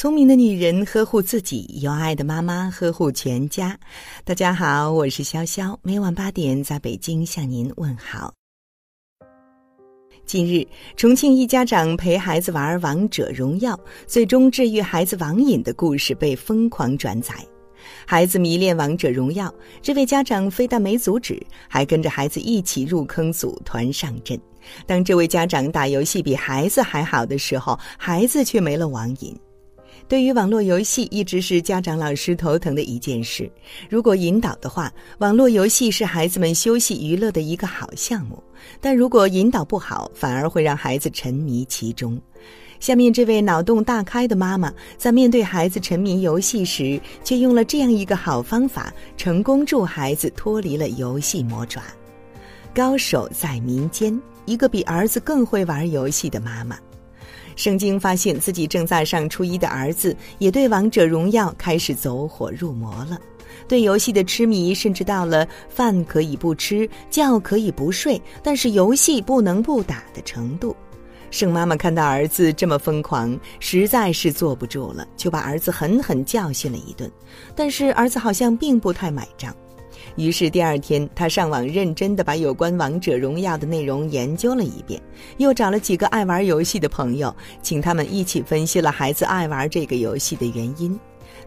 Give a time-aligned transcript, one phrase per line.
[0.00, 3.78] 聪明的女人呵护自己，有爱的妈妈呵护全家。
[4.24, 8.32] 大家好，我是潇潇，每晚八点在北京向您问好。
[10.24, 10.66] 近日，
[10.96, 13.76] 重庆一家长陪孩子玩《王者荣耀》，
[14.06, 17.34] 最终治愈孩子网瘾的故事被疯狂转载。
[18.06, 19.48] 孩子迷恋《王者荣耀》，
[19.82, 21.38] 这位家长非但没阻止，
[21.68, 24.40] 还跟着孩子一起入坑组团上阵。
[24.86, 29.38] 当这位家长打游戏比孩子还好的时候，孩子却没了网瘾。
[30.10, 33.48] 对于网络游戏，一直是家长老师头疼的一件事。
[33.88, 38.34] 如果引导的话，网络游戏是孩子们休息娱乐的一个好项目；
[38.80, 42.20] 但如果引导不好，反而会让孩子沉迷其中。
[42.80, 51.80] 下面这位脑洞大开的妈妈，在面对孩子沉迷游戏时，却用了这样一个好方法，成功助孩子脱离了游戏魔爪。
[52.74, 56.76] 高手在民间，一个比儿子更会玩游戏的妈妈。
[57.60, 63.20] 圣经发现自己正在上初一的儿子也对王者荣耀开始走火入魔了，
[63.68, 70.74] 对游戏的痴迷甚至到了饭可以不吃，觉可以不睡，但是游戏不能不打的程度。
[71.30, 77.12] 圣妈妈看到儿子这么疯狂，实在是坐不住了，就把儿子狠狠教训了一顿。
[77.54, 79.54] 但是儿子好像并不太买账。
[80.16, 85.00] 于是第二天，他上网认真的把有关王者荣耀的内容研究了一遍，
[85.38, 90.98] 又找了几个爱玩游戏的朋友，请他们一起分析了孩子爱玩这个游戏的原因。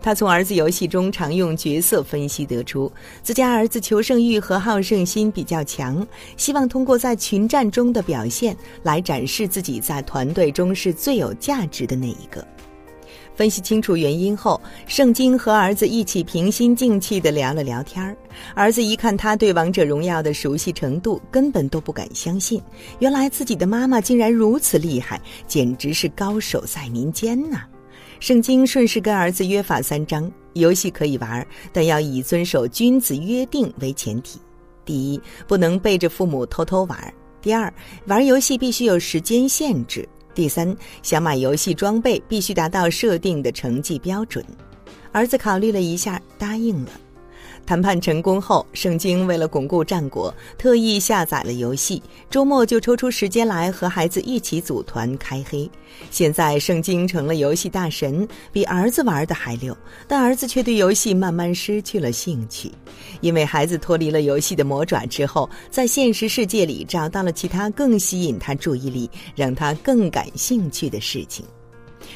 [0.00, 2.90] 他从儿子游戏中常用角色分析得出，
[3.22, 6.04] 自家儿子求胜欲和好胜心比较强，
[6.36, 12.44] 希望通过在群战中的表现来展示自己在团队中是最有价值的那一个。
[13.34, 18.16] 分析清楚原因后，圣经和儿子一起平心静气地聊了聊天儿。
[18.54, 22.60] 儿子一看他对王者荣耀的熟悉程度，根本都不敢相信，
[22.98, 27.62] 原来自己的妈妈竟然如此厉害，简直是高手在民间呐！
[28.20, 34.38] 圣经顺势跟儿子约法三章：游戏可以玩，但要以遵守君子约定为前提。
[34.84, 36.98] 第一，不能背着父母偷偷玩；
[37.40, 37.72] 第二，
[38.06, 40.08] 玩游戏必须有时间限制。
[40.34, 44.44] 第三，想买游戏装备必须达到设定的成绩标准。
[45.12, 46.90] 儿子考虑了一下，答应了。
[47.64, 55.70] 谈判成功后，圣经为了巩固战果，特意下载了游戏，周末就抽出时间来和孩子一起组团开黑。
[56.10, 59.76] 现在圣经成了游戏大神，比儿子玩的还溜，
[60.08, 62.70] 但儿子却对游戏慢慢失去了兴趣，
[63.20, 71.44] 因为孩子脱离了游戏的魔爪之后，在现实世界里找到了其他更吸引他注意力、让他更感兴趣的事情。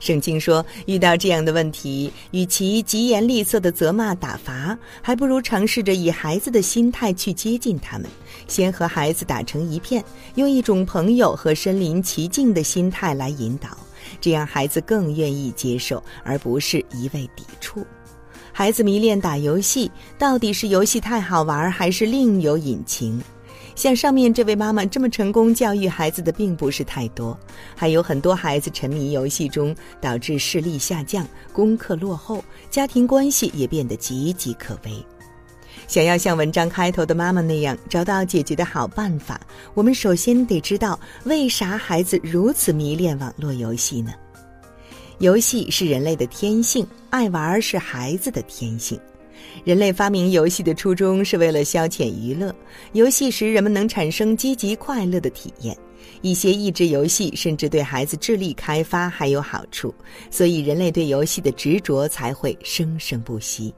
[0.00, 8.08] 圣经说，遇到这样的问题，与其疾言厉色的责骂打罚，还不如尝试着以孩子的心态去接近他们，
[8.46, 10.04] 先和孩子打成一片，
[10.36, 13.76] 用一种朋友和身临其境的心态来引导，
[14.20, 17.86] 这样孩子更愿意接受，而不是一味抵触。
[18.52, 23.22] 孩子迷恋打游戏，到底是游戏太好玩，还是另有隐情？
[23.78, 27.38] 像上面这位妈妈这么成功教育孩子的并不是太多，
[27.76, 34.90] 还有很多孩子沉迷游戏中，导致视力下降、功课落后、家庭关系也变得岌岌可危。
[35.86, 39.40] 想要像文章开头的妈妈那样找到解决的好办法，
[39.74, 44.12] 我们首先得知道为啥孩子如此迷恋网络游戏呢？
[45.20, 48.98] 游戏是人类的天性，爱玩是孩子的天性。
[49.64, 52.54] 人类发明游戏的初衷是为了消遣娱乐，
[52.92, 55.76] 游戏时人们能产生积极快乐的体验。
[56.22, 59.94] 一些益智游戏甚至对孩子智力开发还有好处，
[60.30, 63.72] 所以人类对游戏的执着才会生生不息。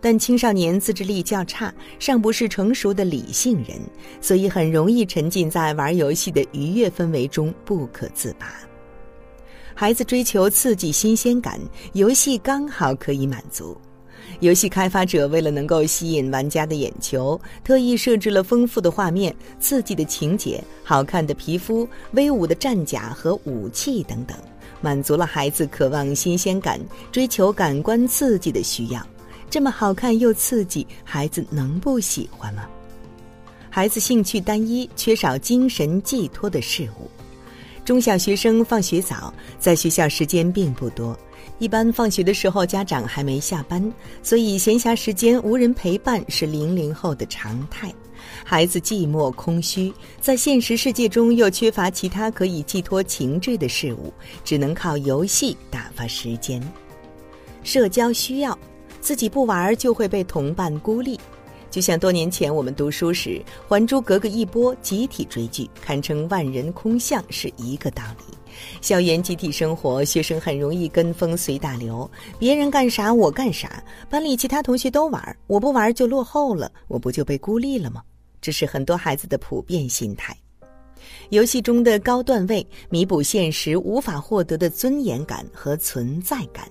[0.00, 3.78] 但青少年自制力较差，尚不是成熟的理性人，
[4.20, 8.52] 所以很容易沉浸在玩游戏的愉悦氛围中不可自拔。
[9.74, 11.60] 孩子追求刺激新鲜感，
[11.92, 13.76] 游戏刚好可以满足。
[14.40, 24.36] 游戏开发者为了能够吸引玩家的眼球，特意设置了丰富的画面、刺激的情节、好看的皮肤、威武的战甲和武器等等，
[24.80, 26.80] 满足了孩子渴望新鲜感、
[27.10, 29.04] 追求感官刺激的需要。
[29.50, 32.68] 这么好看又刺激，孩子能不喜欢吗？
[33.70, 37.10] 孩子兴趣单一，缺少精神寄托的事物。
[37.84, 41.18] 中小学生放学早，在学校时间并不多。
[41.58, 43.92] 一般放学的时候，家长还没下班，
[44.22, 47.92] 所以闲暇时间无人陪伴是零零后的常态。
[48.44, 54.12] 孩子寂寞空虚，在现实世界中又缺乏其他可以寄托情志的事物，
[54.44, 56.62] 只能靠游戏打发时间。
[57.62, 58.56] 社交需要，
[59.00, 61.18] 自己不玩就会被同伴孤立。
[61.70, 63.30] 就像多年前我们读书时，
[63.68, 68.34] 《还珠格格》一播，集体追剧，堪称万人空巷，是一个道理。
[68.80, 78.02] 校园集体生活，学生很容易跟风随大流，别人干啥我干啥，班里其他同学都玩，我不玩就落后了，我不就被孤立了吗？
[78.40, 80.36] 这是很多孩子的普遍心态。
[81.28, 86.68] 游戏中的高段位弥补现实无法获得的尊严感和存在感。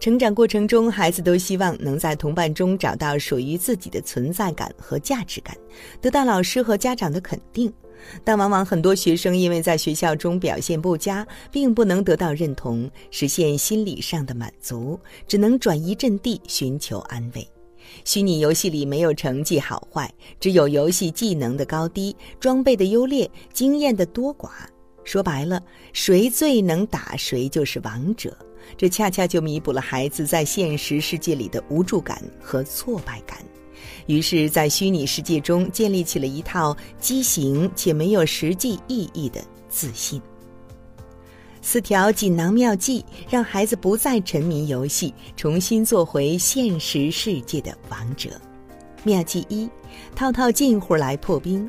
[0.00, 5.56] 成长过程中，孩子都希望能在同伴中找到属于自己的存在感和价值感，
[6.00, 7.72] 得到老师和家长的肯定。
[8.22, 17.48] 但往往很多学生因为在学校中表现不佳，并不能得到认同，实现心理上的满足，只能转移阵地寻求安慰。
[18.04, 24.50] 虚拟游戏里没有成绩好坏，只有游戏技能的高低、装备的优劣、经验的多寡。
[25.04, 25.62] 说白了，
[25.92, 28.36] 谁最能打谁就是王者。
[28.76, 33.38] 这恰恰就弥补了孩子在现实世界里的无助感和挫败感。
[34.06, 40.20] 于是，在虚拟世界中建立起了一套畸形且没有实际意义的自信。
[41.60, 48.30] 四条锦囊妙计，让孩子不再沉迷游戏，重新做回现实世界的王者。
[49.02, 49.68] 妙计一：
[50.14, 51.68] 套套近乎来破冰。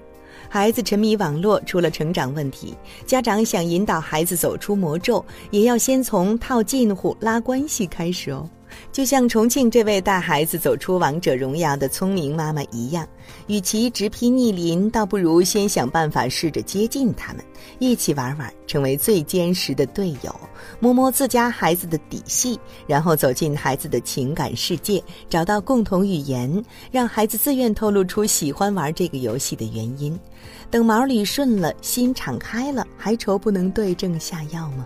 [0.55, 2.73] 孩子沉迷网络出了成长问题，
[3.05, 5.21] 家长想引导孩子走出魔咒，
[5.51, 8.49] 也要先从套近乎、拉关系开始哦。
[8.91, 13.07] 就像重庆这位带孩子走出王者荣耀的聪明妈妈一样，
[13.47, 17.43] 与其直批逆鳞，倒不如先想办法试着接近他们，
[17.79, 20.33] 一起玩玩，成为最坚实的队友，
[20.79, 30.17] 摸摸自家孩子的底细，然后走进孩子的情感世界，找到共同语言，让孩子自愿透露出喜欢玩这个游戏的原因。
[30.71, 34.85] 等毛捋顺了，心敞开了，还愁不能对症下药吗？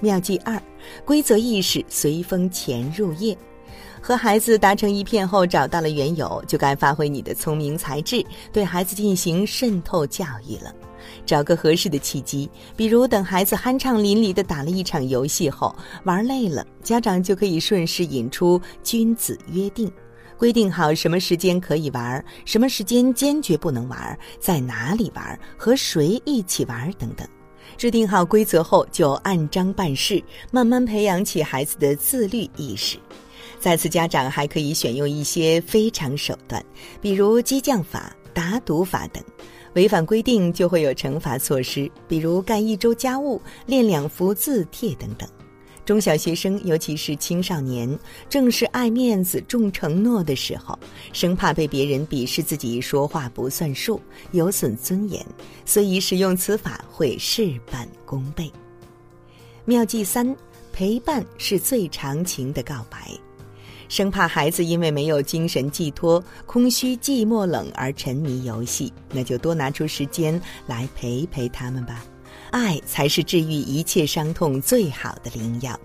[0.00, 0.60] 妙计二，
[1.04, 3.36] 规则意识随风潜入夜。
[4.00, 10.70] 和孩子达成一片后，找到了缘由，就该发挥你的聪明才智，对孩子进行渗透教育了。
[11.24, 15.74] 找个合适的契机，比如等孩子酣畅淋漓地打了一场游戏后，
[16.04, 19.90] 玩累了，家长就可以顺势引出君子约定，
[20.36, 27.26] 规定好什么时间可以玩，什么时间坚决不能玩，在哪里玩，和谁一起玩等等。
[27.76, 32.98] 制定好规则后，就按章办事，慢慢培养起孩子的自律意识。
[33.58, 36.62] 再次，家长还可以选用一些非常手段，
[37.00, 39.22] 比如激将法、打赌法等。
[39.74, 45.28] 违反规定就会有惩罚措施，比如干一周家务、练两幅字帖等等。
[45.84, 47.98] 中小学生，尤其是青少年，
[48.28, 50.78] 正是爱面子、重承诺的时候，
[51.12, 54.00] 生怕被别人鄙视自己说话不算数，
[54.32, 55.24] 有损尊严，
[55.66, 58.50] 所以使用此法会事半功倍。
[59.66, 60.34] 妙计三：
[60.72, 63.10] 陪伴是最长情的告白，
[63.88, 72.04] 生怕孩子因为没有精神寄托、空虚、寂寞、冷而沉迷游戏，那就多拿出时间来陪陪他们吧。
[72.54, 75.76] 爱才是治愈一切伤痛最好的灵药。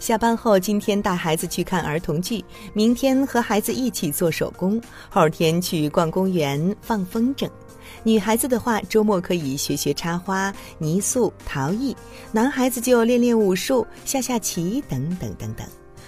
[0.00, 7.48] 下班后，今天带孩子去看儿童剧，明天和孩子一起做手工，后天去逛公园放风筝。
[8.02, 11.94] 女孩子的话，周末可以学学插花、泥塑、陶艺；
[12.32, 15.64] 男孩子就练练武术、下下棋等等等等。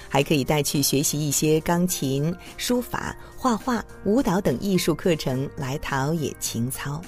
[0.09, 7.01] 还可以带去学习一些钢琴、书法、画画、舞蹈等艺术课程，来陶冶情操。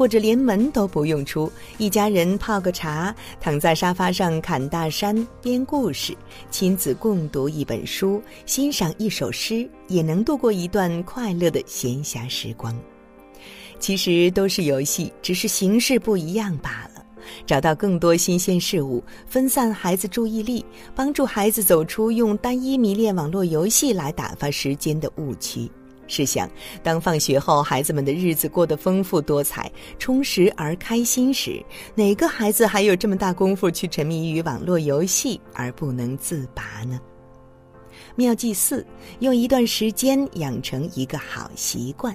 [0.00, 6.16] 或者连门都不用出，一家人泡个茶，躺在沙发上侃大山、编故事，
[6.50, 12.74] 亲子共读一本书，欣赏一首诗，也能度过一段快乐的闲暇时光。
[13.78, 17.04] 其实都是游戏，只是形式不一样罢了。
[17.44, 25.70] 找到更多新鲜事物，分散孩子注意力，帮助孩子走出用单一迷恋网络游戏来打发时间的误区。
[26.10, 26.50] 试想，
[26.82, 31.64] 当放学后孩子们的日子过得丰富多彩、充实而开心时，
[31.94, 37.00] 哪个孩子还有这么大功夫去沉迷于网络游戏而不能自拔呢？
[38.16, 38.84] 妙计四：
[39.20, 42.14] 用一段时间养成一个好习惯。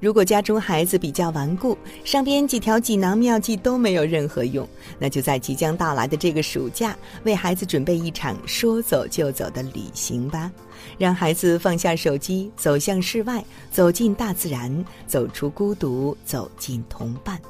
[0.00, 10.50] 如果家中孩子比较顽固，上边几条锦囊妙计都没有任何用，那就在即将到来的这个暑假，为孩子准备一场说走就走的旅行吧，
[10.98, 17.40] 让孩子放下手机，走向室外，走进大自然，走出孤独，走进同伴。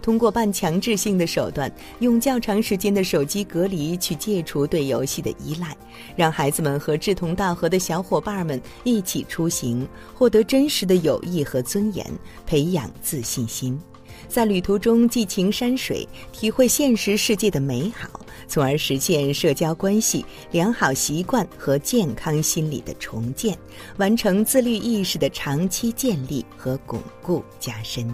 [0.00, 5.76] 通过半强制性的手段，用较长时间的手机隔离去戒除对游戏的依赖，
[6.16, 12.06] 让孩子们和志同道合的小伙伴们一起出行，获得真实的友谊和尊严，
[12.46, 13.80] 培养自信心。
[14.28, 18.08] 在旅途中寄情山水，体会现实世界的美好，
[18.46, 23.58] 从而实现社交关系、良好习惯和健康心理的重建，
[23.96, 28.08] 完成自律意识的长期建立和巩固加深。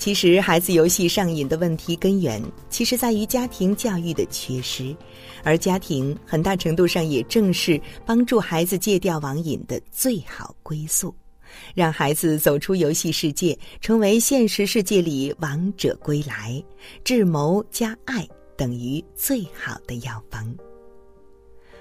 [0.00, 4.96] 其实，孩子游戏上瘾的问题根源，其实在于家庭教育的缺失，
[5.44, 11.14] 而家庭很大程度上也正是帮助孩子戒掉网瘾的最好归宿，
[11.74, 16.64] 让孩子走出游戏世界，成为现实世界里王者归来。
[17.04, 18.26] 智谋加爱
[18.56, 20.56] 等于最好的药方。